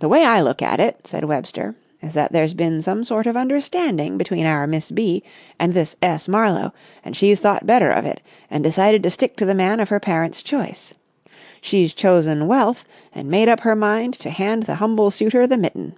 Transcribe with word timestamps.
"The 0.00 0.08
way 0.08 0.24
I 0.24 0.40
look 0.40 0.60
at 0.60 0.80
it," 0.80 1.06
said 1.06 1.22
Webster, 1.22 1.76
"is 2.02 2.14
that 2.14 2.32
there's 2.32 2.52
been 2.52 2.82
some 2.82 3.04
sort 3.04 3.26
of 3.28 3.36
understanding 3.36 4.18
between 4.18 4.44
our 4.44 4.66
Miss 4.66 4.90
B. 4.90 5.22
and 5.56 5.72
this 5.72 5.94
S. 6.02 6.26
Marlowe, 6.26 6.72
and 7.04 7.16
she's 7.16 7.38
thought 7.38 7.64
better 7.64 7.90
of 7.90 8.04
it 8.04 8.20
and 8.50 8.64
decided 8.64 9.04
to 9.04 9.10
stick 9.10 9.36
to 9.36 9.44
the 9.44 9.54
man 9.54 9.78
of 9.78 9.88
her 9.88 10.00
parent's 10.00 10.42
choice. 10.42 10.94
She's 11.60 11.94
chosen 11.94 12.48
wealth 12.48 12.84
and 13.14 13.30
made 13.30 13.48
up 13.48 13.60
her 13.60 13.76
mind 13.76 14.14
to 14.14 14.30
hand 14.30 14.64
the 14.64 14.74
humble 14.82 15.12
suitor 15.12 15.46
the 15.46 15.58
mitten. 15.58 15.94